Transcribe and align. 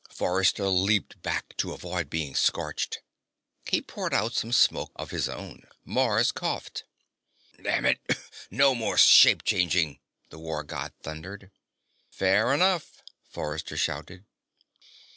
Forrester 0.09 0.67
leaped 0.67 1.21
back 1.21 1.55
to 1.57 1.73
avoid 1.73 2.09
being 2.09 2.33
scorched. 2.33 3.03
He 3.67 3.83
poured 3.83 4.15
out 4.15 4.33
some 4.33 4.51
smoke 4.51 4.91
of 4.95 5.11
his 5.11 5.29
own. 5.29 5.67
Mars 5.85 6.31
coughed. 6.31 6.85
"Damn 7.61 7.85
it, 7.85 7.99
no 8.49 8.73
more 8.73 8.97
shape 8.97 9.43
changing!" 9.43 9.99
the 10.31 10.39
War 10.39 10.63
God 10.63 10.91
thundered. 11.03 11.51
"Fair 12.09 12.51
enough!" 12.51 13.03
Forrester 13.29 13.77
shouted. 13.77 14.25